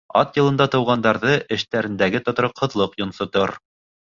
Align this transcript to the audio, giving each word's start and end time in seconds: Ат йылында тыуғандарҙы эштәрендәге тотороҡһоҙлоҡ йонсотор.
Ат 0.19 0.37
йылында 0.39 0.65
тыуғандарҙы 0.75 1.35
эштәрендәге 1.57 2.25
тотороҡһоҙлоҡ 2.31 2.99
йонсотор. 3.03 3.55